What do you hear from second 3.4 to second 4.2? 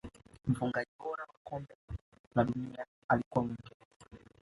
muingereza